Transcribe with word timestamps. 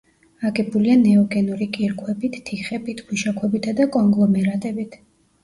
აგებულია 0.49 0.95
ნეოგენური 1.01 1.67
კირქვებით, 1.75 2.39
თიხებით, 2.49 3.05
ქვიშაქვებითა 3.11 3.77
და 3.83 3.89
კონგლომერატებით. 3.99 5.01